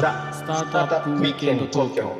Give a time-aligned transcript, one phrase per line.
[0.00, 2.16] ザ・スタートアップウィークエンド東京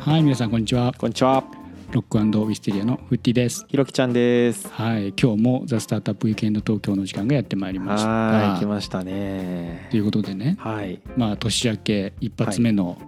[0.00, 0.92] はい皆さんこんにちは。
[0.98, 1.44] こんにちは、
[1.92, 3.64] ロックウィステリアのフッティです。
[3.68, 4.68] ひろきちゃんです。
[4.68, 8.08] はい今日もザ・スタートアップウィークエンド東京の時間がやってまいりました。
[8.08, 9.86] はい、来ましたね。
[9.92, 9.96] と。
[9.96, 10.56] いうことでね。
[10.58, 12.98] はい、まあ年明け一発目の、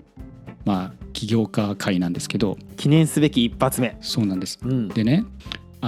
[0.64, 2.57] まあ起業家会なんですけど。
[2.77, 3.96] 記念すべき一発目。
[4.00, 4.61] そうなんです。
[4.63, 5.24] うん、でね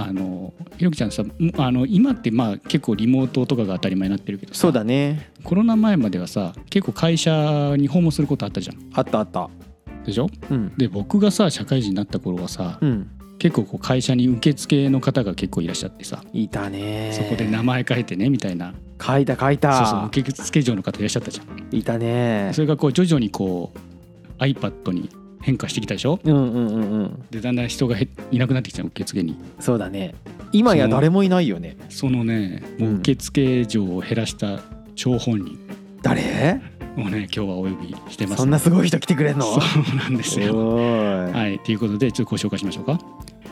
[0.05, 5.31] あのひろきちゃんさもあの今ってまあ結構リモートとかが当たり前になってるけどさそうだね。
[5.43, 9.49] コロナ前まではさ結構会社に訪問することあったじゃんあったあった。
[10.05, 10.29] でしょ？
[10.49, 17.11] うん、で僕がさ社会人になった頃はさ、うん、結構こう会社に受付の方が結構いらっしゃってさ、いたね。
[17.13, 20.05] そこで名前書いてねみたいな書いた書いそうそうた。
[20.05, 22.61] 受付嬢の方いらっしゃったじゃんいたねそ。
[22.61, 25.09] れがこう徐々にこう iPad に
[25.41, 26.19] 変化してきたでしょ？
[26.23, 27.23] うんうんうんうん。
[27.31, 30.13] でだんだん人がへいなくなってきた受付にそうだね。
[30.51, 31.77] 今や誰もいないよね。
[31.89, 34.59] そのねもう受付嬢を減らした
[34.95, 35.57] 張本人
[36.01, 36.59] 誰？
[36.97, 39.45] をね今日はお呼びしてますそんなすごい人来てくれんの？
[39.45, 39.59] そ
[39.93, 40.47] うなんですよ
[41.29, 41.31] い。
[41.31, 42.99] はいということでちょっとご紹介しましょうか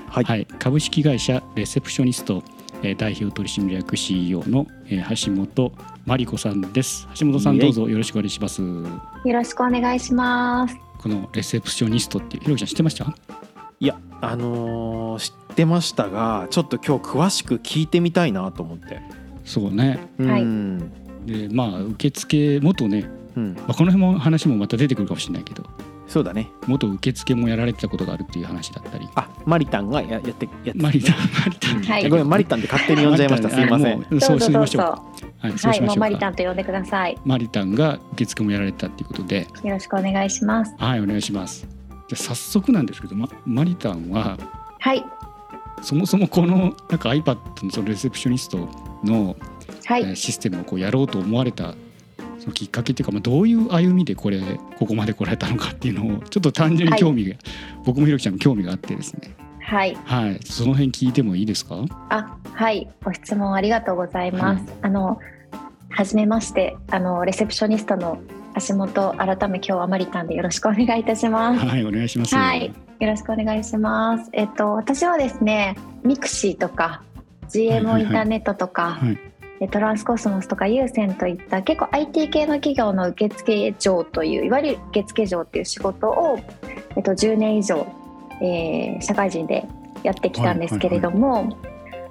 [0.10, 0.24] はい。
[0.24, 2.44] はい、株式会社レセプショニスト、
[2.82, 5.72] えー代表取締役 CEO の、えー橋本
[6.06, 8.84] 真理子さんです橋本さんイエイどうぞよろしくお願いしますよ
[9.26, 10.87] ろしくお願いします。
[11.08, 13.16] このレセプショニストってひろきちゃん知ってました？
[13.80, 19.00] いや、あのー知ってましたが、ちょっと今日詳しく聞いてみたいなと思って。
[19.46, 21.26] そうねはいうん。
[21.26, 23.54] でまあ受付元ね、うん。
[23.56, 25.64] まあ、この辺も話もまた出てくるかもしれないけど
[26.08, 26.50] そうだね。
[26.68, 32.10] 元受付もやられてたことがあるっていう話だったりあ、マリタンがややってやってマリタンマリタン、はい。
[32.10, 33.50] ごめんマリタンって勝手に呼んじゃいました。
[33.50, 34.20] すいません。
[34.20, 34.84] そうしましょう。
[34.84, 36.20] はい、そうはい、もうマリしましょうか。
[36.20, 37.14] タンと呼んでください。
[37.14, 39.48] よマリタンが受付もやられてたっていうことで。
[39.64, 40.76] ろしくお願いします。
[40.78, 41.66] はいお願いします。
[42.10, 44.38] じゃあ早速なんですけど、ま、マリタンは
[44.80, 45.06] はい、
[45.82, 48.70] そもそもこのなんか iPad のそのレセプショニスト
[49.04, 49.38] の、
[49.86, 51.74] はい、えーシステムをこうやろうと思われた
[52.40, 54.42] そのきっかけっていうか、まあ、どういう歩みでこれ
[54.78, 57.36] ここまで来られたのかっていうのをちょっと単純に興味が、
[57.88, 59.34] 僕もひろきちゃんも興味があってですね。
[59.62, 60.40] はい、はい。
[60.44, 61.86] その辺聞いてもいいですか？
[62.10, 64.66] あ、はい、ご質問ありがとうございます。
[64.82, 65.20] あの、
[65.90, 68.20] はじめまして、あの RECEPTIONIST の
[68.68, 71.66] 橋本改め今日はまりたんでよろしくお願いいたします。
[71.66, 72.36] はいお願いします。
[72.36, 72.74] はい。
[73.00, 74.30] よろしくお願いします。
[74.34, 77.04] えっと私はですね、 mixi とか
[77.50, 79.18] GMO インターネットとか、はい。
[79.60, 86.40] えトランスコスモスとか USEN といった結構 IT 系の企業の受付嬢といういわゆる受付嬢っていう仕事を、
[86.98, 87.88] えっと、10年以上、
[88.42, 89.66] えー社会人で
[90.04, 91.58] やってきたんですけれども、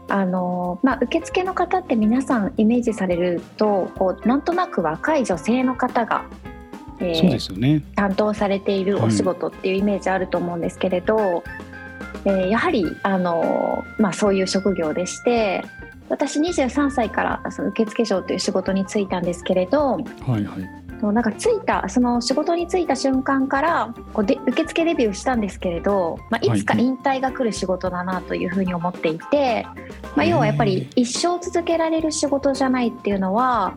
[0.09, 6.25] あのまあ、受付の方って皆さんイメージされるとこうなんとなく若い女性の方が、
[7.01, 7.83] えーそうですよね。
[7.97, 11.43] 担当されているお仕事っていうイメージあると思うんですけれど、
[12.25, 15.65] えーやはりあの、まあ、そういう職業でして
[16.09, 19.99] 私23歳からその受付嬢という仕事に就いたんですけれどは
[20.39, 29.67] いはいそうなんか着いたその仕事に就いた瞬間からこうで受付デビューしたんですけれど、まあ、いつか引退が来る仕事だなというふうに思っていて、
[30.15, 33.77] まあ、要はやっぱり一生続けられる仕事じゃないっていうのは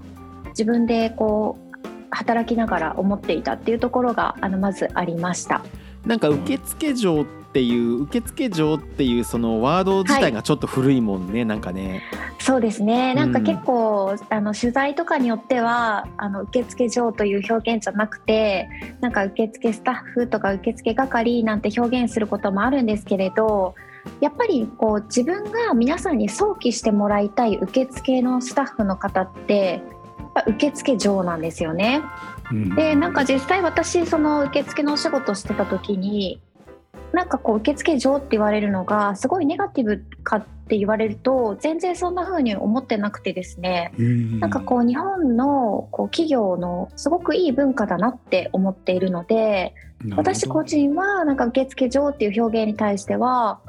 [0.49, 1.69] 自分でこう
[2.11, 5.63] 働きながら思っていたっていうところがあのまずありました。
[6.05, 12.03] なんか受付嬢っていう受付嬢っていうそのワード自体がちょっと古いもんね、なんかね。
[12.39, 18.69] そうですねなんかうん結構、あの取材とかによってはあの受付嬢という表現じゃなくて
[19.01, 23.75] なんか受付スタッフとか受付係なんて表現することもあるんですけれど
[24.21, 29.81] やっぱりこう自分が皆さんに想起してもらいたい受付のスタッフの方って
[30.17, 32.01] やっぱ受付嬢なんですよね。
[32.51, 36.41] うんでなんか実際私その受付のお仕事してた時に
[37.13, 43.91] なんかこう受付嬢って言われるのがすごいネガティブかって言われると全然そんな風に思ってなくてですね。
[43.97, 44.39] うん。
[44.39, 49.73] なんかこう日本のこう企業のすごくいい文化だなって思っているので
[50.15, 53.59] 私個人はなんか受付嬢っていう表現に対しては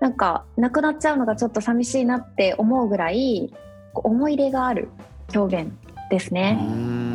[0.00, 3.52] なんかなくなっちゃうのがちょっと寂しいなって思うぐらい
[3.94, 4.88] 思い入れがある
[5.34, 5.72] 表現
[6.10, 7.07] ですうね。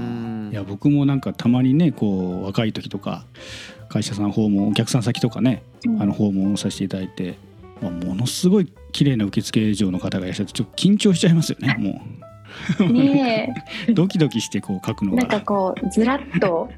[0.54, 3.26] んいや僕もなんかたまにねこう若い時とか
[3.90, 5.64] 会社さん訪問お客さん先とかね
[6.00, 7.36] あの訪問をさせていただいて、
[7.82, 12.02] まあ、ものすごい綺麗な受付嬢の方がいらっしゃってちょっと緊張しちゃいますよねも
[12.88, 13.54] ね
[13.88, 13.92] え。
[13.92, 15.18] う ドキドキしてこう書くのが。
[15.18, 16.70] なんかこうずらっと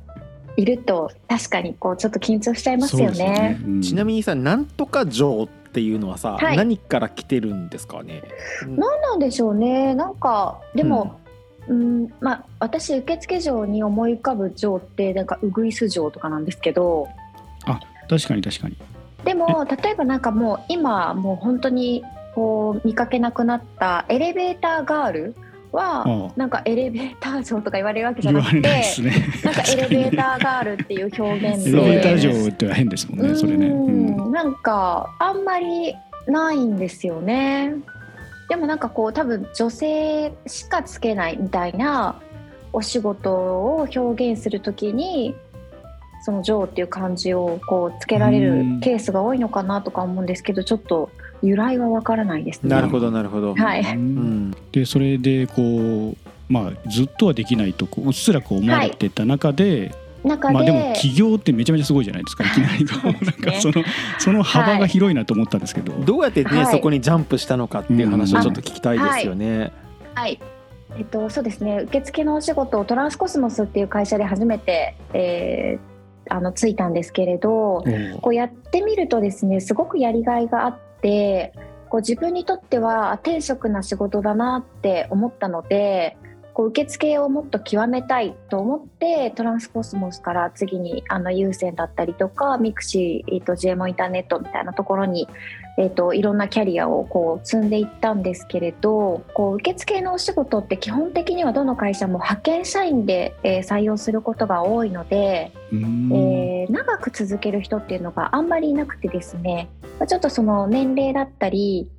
[0.57, 3.57] いると確かにこうちょっと緊張しちゃいますよそうね。
[3.59, 3.81] ですうん。
[3.81, 6.57] ちなみにさなんとか嬢っていうのはさ、はい。
[6.57, 8.23] 何から来てるんですかね。
[8.67, 9.93] 何なんでしょうね。
[9.95, 11.19] なんかでも、
[11.67, 17.07] うんまあ私受付嬢に思い浮かぶ嬢ってなんかウグイス嬢とかなんですけど
[18.07, 18.77] 確かに確かに
[19.23, 22.03] でも例えばなんかもう今もう本当に
[22.35, 25.35] こう見かけなくなったエレベーターガール
[25.71, 29.11] はああなんかエレベーター嬢とか言われるわけじゃなくてないですね。
[29.43, 33.35] なんかエレベーターガールっていう表現でエレベーター上っては変ですもんね。
[33.35, 33.67] それね。
[33.67, 35.95] うんうんなんかあんまり
[36.27, 37.73] ないんですよね。
[38.49, 42.21] でもなんかこう多分女性しかつけないみたいな
[42.73, 45.35] お仕事を表現するときに
[46.23, 51.09] その「女王」っていう漢字をこうつけられるうんケースが多いのかなとか思うんですけどちょっと
[51.41, 52.69] 由来はわからないですね。
[52.69, 53.55] なるほどなるほど。
[53.55, 56.17] はいうんでそれでこう
[56.49, 59.93] まあずっとはできないとこううっすらこう思われてた中で、
[60.25, 62.47] 中で,、まあでも起業ってめちゃめちゃすごいじゃないですかい。
[62.47, 63.83] きなりこう なんかその
[64.19, 69.71] その幅が広いなと思ったんですけど、どうやってね、はいそこにジャンプしたのかっていう話をちょっと聞きたいですよね。
[70.13, 70.39] はい。
[70.97, 71.81] えっと、そうですね。
[71.85, 75.95] 受付のお仕事をトランスコスモスっていう会社で初めて、えー
[76.29, 77.83] あのついたんですけれどおう。
[78.21, 81.53] こうやってみるとですねすごくやりがいがあって
[81.89, 86.17] こう自分にとってはあ天職な仕事だなって思ったので
[86.55, 95.27] こう受付をもっと極めたいと思ってトランスコスモスから次にあの USEN だったりとか mixi、えっと GMO インターネットみたいなところに、
[95.77, 106.09] えっといろんなキャリアをこう積んでいったんですけれどこう受付のお仕事って基本的にはどの会社も派遣社員で、えー採用することが多いので、うん。
[106.13, 109.67] えー長く続ける人っていうのがあんまりいなくてですね。
[109.99, 111.89] まあちょっとその年齢だったり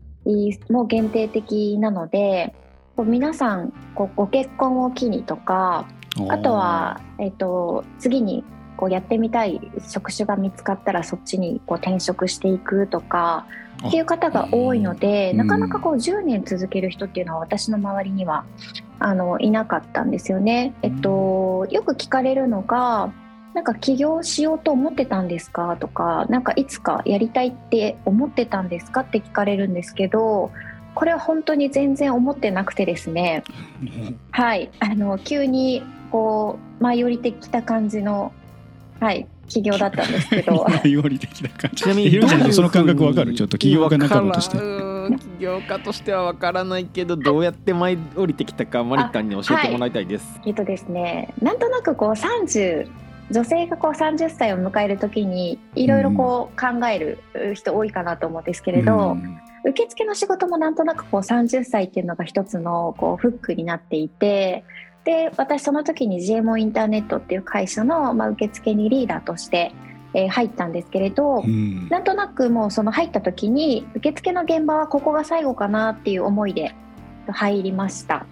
[0.70, 2.54] もう限定的なので
[2.96, 5.86] こう皆さんこうご結婚を機にとか
[6.28, 8.42] あとは、えっと次に
[8.78, 13.46] こうやってみたい職種が見つかったらそっちにこう転職していくとか
[13.82, 15.36] あっていう方が多いのでうん。
[15.38, 18.44] なかなかこう10年続ける人っていうのは私の周りには
[18.98, 20.74] あのいなかったんですよね。
[20.82, 23.12] えっと、よく聞かれるのが
[23.54, 30.50] なんか起業しようと思ってたんですかとかなんかいつかやりたいって思ってたんですかって聞かれるんですけど
[30.96, 33.44] これは本当に全然思ってなくてですね。
[34.32, 34.70] はい。
[34.80, 38.32] あの急にこう舞い降りてきた感じの
[38.98, 40.64] はい起業だったんですけど。
[40.64, 41.82] 舞い降りてきた感じ。
[41.84, 43.34] ちなみにひろみさんその感覚わかる？
[43.34, 44.56] ちょっと起業家仲間として。
[44.56, 50.40] 起業家としてはわからないけどどうやって舞い降りてきたかマリタンに教えてもらいたいです。
[50.46, 52.88] えっとですねなんとなくこう30
[53.30, 57.18] 女性がこう30歳を迎える時にいろいろこう考える
[57.54, 64.64] 人多いかなと思うんですけれど、うん受付の仕事もなんとなくこう30歳っていうのが一つのこうフックになっていて
[65.04, 69.72] で私その時に GMO インターネットっていう会社の、まあ、受付にリーダーとして、
[70.14, 76.74] えー入ったんですけれど、うんなんとなくもうその入った時に受付の現場はここが最後かなっていう思いで
[77.28, 78.24] 入りました。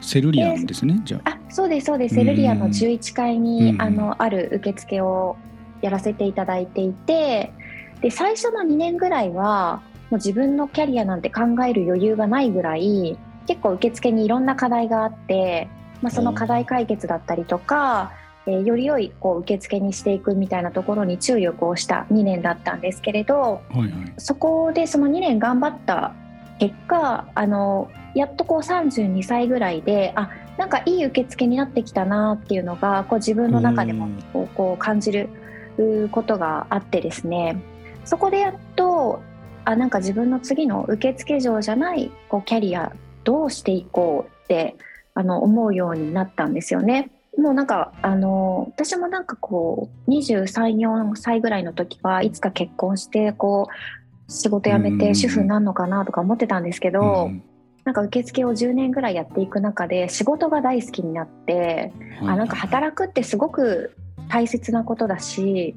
[0.00, 1.30] セルリアンですねじゃあ。
[1.30, 5.36] あそうですそうですセルリアの11階に、うんあのある受付を
[5.82, 7.52] やらせていただいていて
[8.00, 15.68] で最初の2年ぐらいはもう自分のキャリアなんて考える余裕がないぐらい結構受付にいろんな課題があって、
[16.02, 23.90] まあ、その課題解決だったりとか、えーより良いこう受付にしていくみたいなところに注力をした2年だったんですけれどはいはい。
[24.18, 26.14] そこでその2年頑張った
[26.58, 35.30] 結果あのやっとこう32歳ぐらいであなんかいい受付になってきたなっていうのがこう自分の中でもうんこう感じる
[35.78, 37.60] うことがあってですね
[38.04, 39.22] そこでやっと
[39.64, 42.92] あなんか自分の次の受付嬢じゃないこうキャリア
[43.24, 44.76] どうしていこうって
[45.14, 47.10] あの思うようになったんですよね。
[47.38, 54.98] もうなんかあの私もなんかこう234歳ぐらいの時はいつか結婚してこう仕事辞めうん。
[54.98, 57.42] て主婦になるのかなとか思ってたんですけど、うん。
[57.84, 61.92] なんか受付を10年ぐらいやっていく中で仕事が大好きになって、
[62.22, 63.94] あなんか働くってすごく
[64.28, 65.76] 大切なことだし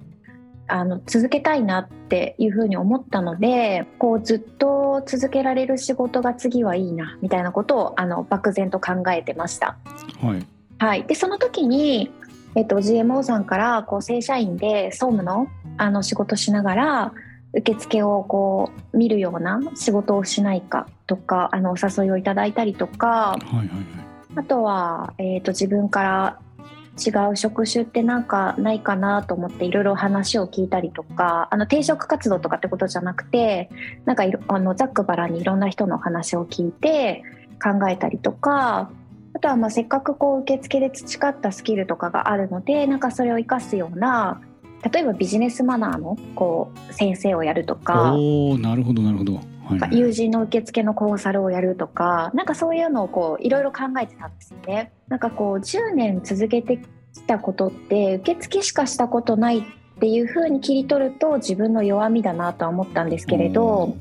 [0.68, 9.78] あの続けたいなっていうふうに思ったのでこうずっと続けられる仕事が次はいいなみたいなことをあの漠然と考えてました。
[10.22, 10.46] はい。
[10.80, 12.12] はい、でその時に、
[12.56, 15.48] えっと、GMO さんからこう正社員で総務の
[15.78, 17.14] あの仕事しながら
[17.54, 23.70] 受付をこう見るような仕事をしないかとかあのお誘いをいただいたりとかはいはいはい。
[24.36, 26.40] あとは、えっと自分から
[26.98, 33.70] 違う職種ってなんかないかなと思っていろいろ話を聞いたりとかあの転職活動とかってことじゃなくて
[34.06, 37.24] なんかあのざっくばらにいろんな人の話を聞いて
[37.62, 38.92] 考えたりとか
[39.34, 44.42] あとはまあせっかくこう受付で培ったスキルとかがあるのでなんかそれを生かすような
[44.92, 48.14] 例えばビジネスマナーのこう先生をやるとか。
[48.14, 49.40] おなるほどなるほど。
[49.68, 54.92] はいはい友人の受付のコンサルをやるとかなんかそういうのをこういろいろ考えてたんですよね。
[55.08, 59.64] なんかこう10年続けてきたことって受付しかしたことないっ
[60.00, 63.98] ていうふうに切り取ると自分の弱みだなとは思ったんですけれど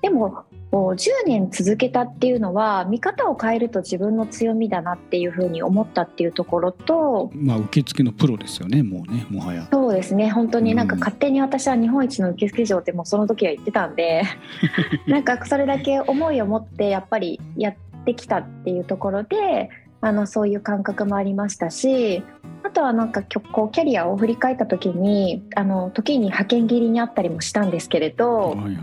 [0.00, 9.68] でもこう10年続けたっていうのは見方を変えると自分の強みだなっていうふうに思ったっていうところとまあ受付のプロですよねもうねもはや。
[9.72, 10.30] そうですね。
[10.30, 14.22] 本当になんかうん勝手に私は日本一の受付嬢ってもうその時は言ってたんで
[15.08, 17.74] なんかそれだけ思いを持ってやっぱりやっ
[18.04, 22.22] てきたっていうところであのそういう感覚もありましたし
[22.62, 23.22] あとはなんか
[23.52, 28.74] こうキャリアを振り返った時にあの時に派遣切りにあったりもしたんですけれど、はいはいはい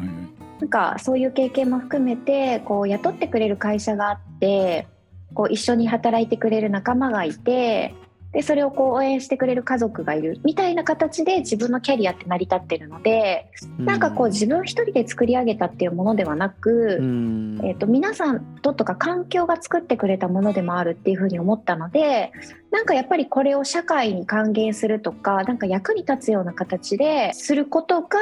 [0.59, 4.87] なんかそういう経験も含めてこう雇ってくれる会社があって
[5.33, 7.93] こう一緒に働いてくれる仲間がいて
[8.33, 13.49] でそれをこう応援してくれる家族がいるみたいな形で自分のキャリアって成り立ってるので、
[13.79, 17.59] なんかこう自分一人で作り上げたっていうものではなく、うん。
[17.63, 22.31] えー、と皆さんととか環境が作ってくれたものでもあるっていうふうに思ったので
[22.71, 28.17] なんかやっぱりこれを社会に還元するとかなんか役に立つような形ですることが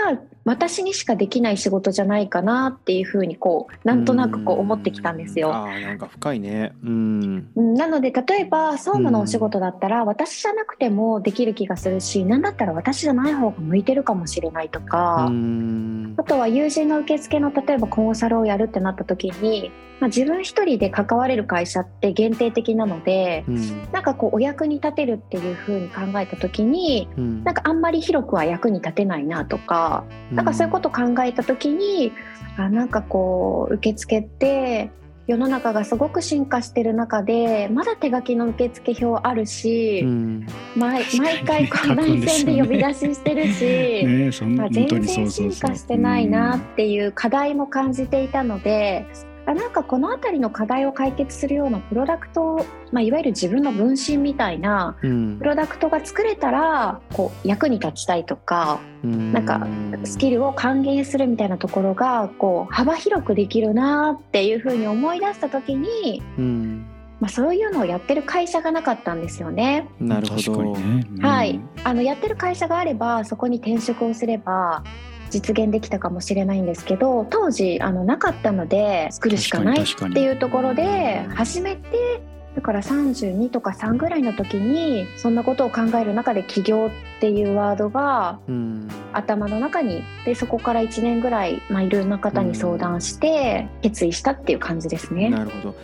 [0.46, 5.54] 私にしかできない仕事じゃないかなっていうふうにこうなんとなくこう思ってきたんですよ。
[5.54, 6.74] あーなんか深いね。
[6.84, 7.50] うん。
[7.56, 7.74] うん。
[7.74, 15.26] なので例えば総務のお仕事だったら私じゃなくてもできる気がするし何だったら私じゃない方が向いてるかもしれないとか。
[15.30, 16.14] うん。
[16.18, 23.92] あとは友人の受付の例えばコンサルをやるってなった時に、まあ、自分一人で関われる会社って限定的なのでうん。
[23.92, 27.44] なんかこうお役に立てるっていう風に考えた時にうん。
[27.46, 32.12] なんかあんまり広くは役に立てないなとかなんかそういうことを考えた時に
[32.58, 34.92] あなんかこう受付って
[35.26, 40.48] 世の中がすごく進化してる中でまだ手書きの受付表あるし、うん。
[40.76, 44.06] 毎毎回こう書くん内で呼び出ししてるし。
[44.72, 55.38] 全然進化してないなっていう課題も感じていたので、あなんかこの辺りの課題を解決するようなプロダクト、まあ、いわゆる自分の分身みたいなうん。
[55.38, 59.68] プロダクトが作れたらこう役に立ちたいとかなんか
[60.04, 66.86] スキルを還元するみたいなところがこう幅広くできるなっていうふうに思い出した時に、うん。
[67.20, 69.88] まあ、そういうのをやってる会社がなかったんですよね。
[70.00, 70.74] なるほど。
[70.74, 71.26] ね、うん。
[71.26, 74.84] はい、あのやってる会社があればそこに転職をすれば
[75.30, 82.22] 実現できたかもしれないんですけど当時あのなかったので作るしかないっていうところで始めて
[82.56, 88.88] だから32とか3ぐらいの時にそんなことを考える中で起業っていうワードがうん。
[89.14, 95.30] 頭の中にでそこから1年ぐらい、まあ、いろんな方に相談して決意したっていう感じですね。
[95.30, 95.76] なるほど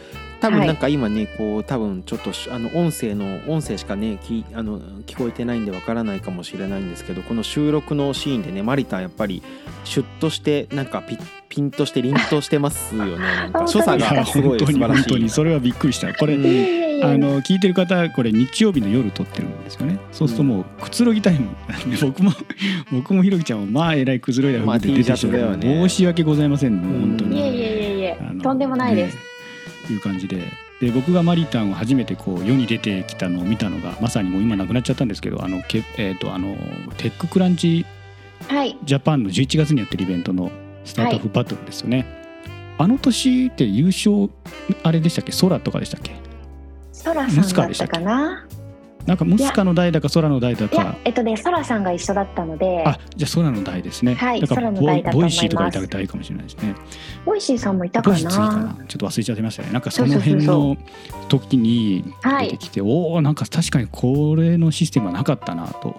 [0.41, 9.43] 多分なんか今ね、こう多分ちょっとしあの音声の音声しかねきあの聞こえてないんでわからないかもしれないんですけどこの収録のシーンでねマリタンやっぱり
[9.83, 13.17] シュッとしてなんかピッピンとして凛としてますよね。
[13.17, 15.09] なんか所作がすごい素本当に本晴らしい。
[15.09, 16.13] 当にそれはびっくりした。
[16.13, 19.99] これ、うんいえいえいえあの聞いてる方これ日曜日の夜撮ってるんですよね。
[20.11, 21.49] そうするともうくつろぎタイム
[22.01, 22.31] 僕も
[22.91, 25.87] 僕もひろきちゃんもまあえらいくつろいだまあ服で出てき T シャツだよね。
[25.87, 26.75] 申し訳ございません。
[26.77, 27.37] もう本当に。
[27.37, 29.15] いえいえいえいえとんでもないです。
[29.15, 29.30] ね
[29.89, 30.43] いう感じで。
[30.79, 36.55] で僕がマリタンを初めてこう世に出てきたのを見たのがまさにもう今なくなっちゃったんですけどあのけ、えー、とあの
[36.97, 37.85] テッククランチ
[38.47, 38.75] はい。
[38.83, 40.49] ジャパンの11月にやってるイベントの
[40.83, 42.07] スタートアップバトルですよね、
[42.79, 44.31] あの年って優勝
[44.81, 45.31] あれでしたっけ？
[45.31, 46.15] 空とかでしたっけ？
[46.91, 48.47] ソラさんだったかな？
[49.05, 55.35] なんかムスカの代だか空の代だか、えっとね、ソラさんが一緒だったので、あじゃあ空の代ですね、はいだから空のボイ代だと思います。
[55.35, 56.75] ボイシーとかいただいかもしれないですね。
[57.25, 58.63] ボイシーさんもいたかボイシー次かな？
[58.63, 59.71] なちょっと忘れちゃってましたね。
[59.71, 60.77] なんかその辺の
[61.29, 62.45] 時にはい。
[62.45, 65.95] 出てきて、おおなんか確かにこれのシステムはなかったなと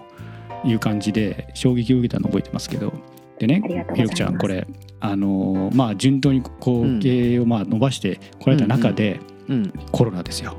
[0.63, 2.93] いう感じで衝撃を受けたのを覚えてますけど。
[3.39, 3.61] でね
[3.95, 4.65] ひろきちゃんこれ
[4.99, 9.19] あのーまあ順当にこうをまあ伸ばしてこられた中で、
[9.49, 9.73] うん。
[9.91, 10.55] コロナですよ。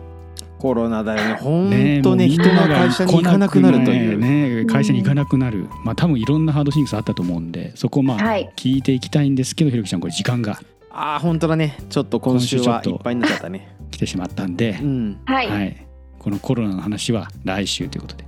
[0.65, 1.35] コロナだよね。
[1.35, 4.65] 本ね当ねもうみん人がな会社に行かなくなるという、ねね。
[4.65, 8.51] 会社に行かなくなる、まあ多分いろんなハードシンクスあったと思うんでそこをまあはい。
[8.57, 10.59] 聞いていきたいんですけどひろきちゃんこれ時間が。
[10.91, 11.77] ああ本当だね。
[11.91, 13.77] ちょっと今週は今週ちょっといっぱいになっちゃったね。
[13.91, 15.21] 来てしまったんでう、ん。
[15.27, 15.49] はい。
[15.49, 15.59] はい。
[15.59, 15.87] はい、
[16.19, 18.25] このコロナの話は来週ということで、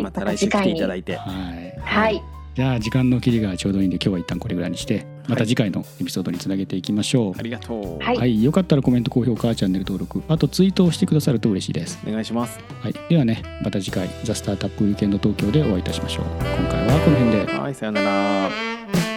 [0.00, 1.16] また来週来ていただいて。
[1.16, 2.22] はい、はい。
[2.54, 7.38] じゃあ時間の切りがちょうどいいんで今日は一旦これぐらいにしてまた次回のエピソードにつなげていきましょう。
[7.38, 11.98] ありがとう、はいはい、よかったらコメント、高評価、チャンネル登録、あとツイートをしてくださると嬉しいです。
[12.06, 16.24] お願いしますはい、ではね、また次回、ザ・スタートアップウィーケンド東京でお会いいたしましょう。
[16.40, 17.52] 今回はこの辺で。
[17.52, 19.07] はいさよなら